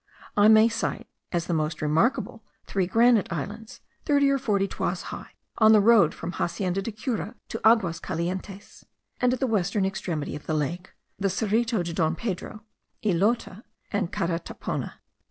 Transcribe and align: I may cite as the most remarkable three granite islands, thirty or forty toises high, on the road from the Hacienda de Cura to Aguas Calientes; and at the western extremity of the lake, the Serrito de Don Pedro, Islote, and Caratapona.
I 0.35 0.47
may 0.47 0.67
cite 0.67 1.05
as 1.31 1.45
the 1.45 1.53
most 1.53 1.79
remarkable 1.79 2.41
three 2.65 2.87
granite 2.87 3.31
islands, 3.31 3.81
thirty 4.03 4.31
or 4.31 4.39
forty 4.39 4.67
toises 4.67 5.03
high, 5.13 5.33
on 5.59 5.73
the 5.73 5.79
road 5.79 6.15
from 6.15 6.31
the 6.31 6.37
Hacienda 6.37 6.81
de 6.81 6.91
Cura 6.91 7.35
to 7.49 7.61
Aguas 7.63 7.99
Calientes; 7.99 8.83
and 9.21 9.31
at 9.31 9.39
the 9.39 9.45
western 9.45 9.85
extremity 9.85 10.35
of 10.35 10.47
the 10.47 10.55
lake, 10.55 10.91
the 11.19 11.29
Serrito 11.29 11.83
de 11.83 11.93
Don 11.93 12.15
Pedro, 12.15 12.63
Islote, 13.03 13.61
and 13.91 14.11
Caratapona. 14.11 14.93